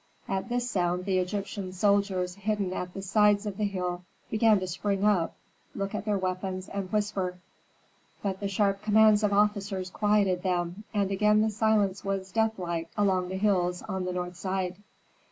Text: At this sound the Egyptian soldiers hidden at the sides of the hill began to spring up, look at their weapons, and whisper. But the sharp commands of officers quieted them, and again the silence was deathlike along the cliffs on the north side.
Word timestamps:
At 0.27 0.49
this 0.49 0.67
sound 0.67 1.05
the 1.05 1.19
Egyptian 1.19 1.71
soldiers 1.73 2.33
hidden 2.33 2.73
at 2.73 2.95
the 2.95 3.03
sides 3.03 3.45
of 3.45 3.57
the 3.57 3.65
hill 3.65 4.03
began 4.31 4.59
to 4.59 4.65
spring 4.65 5.03
up, 5.05 5.35
look 5.75 5.93
at 5.93 6.05
their 6.05 6.17
weapons, 6.17 6.67
and 6.69 6.91
whisper. 6.91 7.37
But 8.23 8.39
the 8.39 8.47
sharp 8.47 8.81
commands 8.81 9.21
of 9.21 9.31
officers 9.31 9.91
quieted 9.91 10.41
them, 10.41 10.85
and 10.91 11.11
again 11.11 11.41
the 11.43 11.51
silence 11.51 12.03
was 12.03 12.31
deathlike 12.31 12.89
along 12.97 13.29
the 13.29 13.37
cliffs 13.37 13.83
on 13.83 14.05
the 14.05 14.11
north 14.13 14.37
side. 14.37 14.77